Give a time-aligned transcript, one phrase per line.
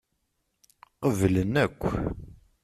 [1.01, 1.81] Qeblen akk.